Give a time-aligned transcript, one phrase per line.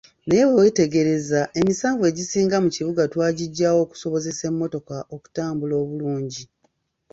[0.27, 6.43] Naye bwe weetegereza emisanvu egisinga mu kibuga twagiggyawo okusobozesa emmotoka okutambula obulungi.